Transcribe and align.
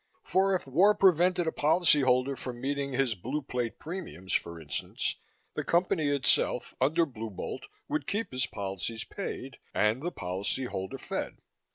(For 0.23 0.55
if 0.55 0.65
war 0.65 0.95
prevented 0.95 1.45
a 1.45 1.51
policyholder 1.51 2.35
from 2.35 2.59
meeting 2.59 2.93
his 2.93 3.13
Blue 3.13 3.43
Plate 3.43 3.77
premiums, 3.77 4.33
for 4.33 4.59
instance, 4.59 5.17
the 5.53 5.63
Company 5.63 6.07
itself 6.07 6.73
under 6.81 7.05
Blue 7.05 7.29
Bolt 7.29 7.67
would 7.87 8.07
keep 8.07 8.31
his 8.31 8.47
policies 8.47 9.03
paid 9.03 9.57
and 9.75 10.01
the 10.01 10.11
policyholder 10.11 10.99
fed.) 10.99 11.37